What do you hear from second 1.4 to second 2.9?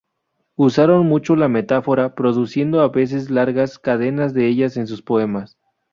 metáfora, produciendo a